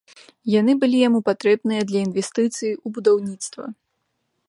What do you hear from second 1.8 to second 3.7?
для інвестыцый у будаўніцтва.